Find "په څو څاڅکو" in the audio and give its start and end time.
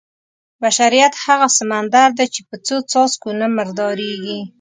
2.49-3.29